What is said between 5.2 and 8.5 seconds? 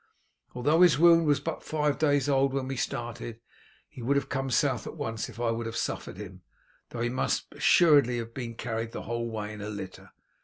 if I would have suffered him, though he must assuredly have